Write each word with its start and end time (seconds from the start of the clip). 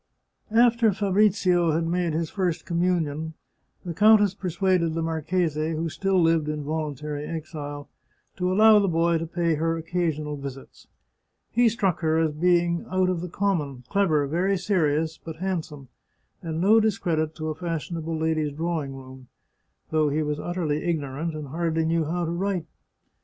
After 0.55 0.91
Fabrizio 0.93 1.73
had 1.73 1.85
made 1.85 2.13
his 2.13 2.31
first 2.31 2.65
communion, 2.65 3.35
the 3.85 3.93
countess 3.93 4.33
persuaded 4.33 4.95
the 4.95 5.03
marchese, 5.03 5.73
who 5.75 5.89
still 5.89 6.19
lived 6.19 6.49
in 6.49 6.63
volun 6.63 6.93
II 6.93 6.95
The 6.95 6.97
Chartreuse 6.97 7.03
of 7.03 7.03
Parma 7.11 7.19
tary 7.23 7.37
exile, 7.37 7.89
to 8.37 8.51
allow 8.51 8.79
the 8.79 8.87
boy 8.87 9.19
to 9.19 9.27
pay 9.27 9.53
her 9.53 9.77
occasional 9.77 10.37
visits. 10.37 10.87
He 11.51 11.69
struck 11.69 11.99
her 11.99 12.17
as 12.17 12.31
being 12.31 12.83
out 12.89 13.09
of 13.11 13.21
the 13.21 13.29
common, 13.29 13.83
clever, 13.89 14.25
very 14.25 14.57
serious, 14.57 15.19
but 15.19 15.35
handsome, 15.35 15.87
and 16.41 16.59
no 16.59 16.79
discredit 16.79 17.35
to 17.35 17.49
a 17.49 17.55
fashionable 17.55 18.17
lady's 18.17 18.53
drawing 18.53 18.95
room— 18.95 19.27
though 19.91 20.09
he 20.09 20.23
was 20.23 20.39
utterly 20.39 20.83
ignorant, 20.83 21.35
and 21.35 21.49
hardly 21.49 21.85
knew 21.85 22.05
how 22.05 22.25
to 22.25 22.31
write. 22.31 22.65